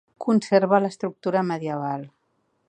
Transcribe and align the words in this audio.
Conserva 0.25 0.79
l'estructura 0.83 1.45
medieval. 1.51 2.09